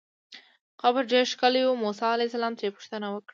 [0.81, 3.29] قبر ډېر ښکلی و، موسی علیه السلام ترې پوښتنه وکړه.